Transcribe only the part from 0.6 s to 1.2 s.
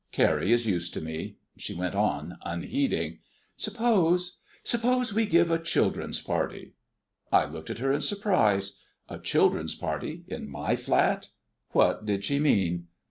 used to